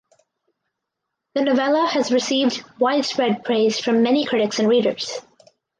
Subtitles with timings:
[1.35, 5.19] The novella has received widespread praise from many critics and readers.